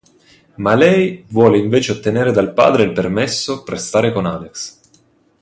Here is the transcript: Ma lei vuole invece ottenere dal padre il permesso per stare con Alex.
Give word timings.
Ma 0.55 0.73
lei 0.73 1.25
vuole 1.27 1.59
invece 1.59 1.91
ottenere 1.91 2.31
dal 2.31 2.55
padre 2.55 2.81
il 2.81 2.91
permesso 2.91 3.61
per 3.61 3.79
stare 3.79 4.11
con 4.11 4.25
Alex. 4.25 4.79